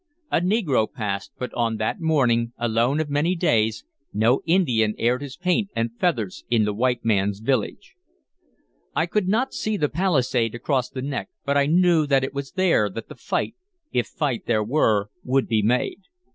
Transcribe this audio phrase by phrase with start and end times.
[0.31, 5.37] A negro passed, but on that morning, alone of many days, no Indian aired his
[5.37, 7.93] paint and feathers in the white man's village.
[8.95, 12.53] I could not see the palisade across the neck, but I knew that it was
[12.53, 13.53] there that the fight
[13.91, 15.99] if fight there were would be made.